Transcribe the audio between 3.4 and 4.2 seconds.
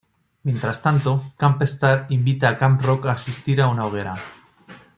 a una hoguera.